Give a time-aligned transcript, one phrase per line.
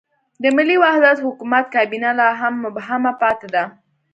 [0.41, 3.63] د ملي وحدت حکومت کابینه لا هم مبهمه پاتې ده.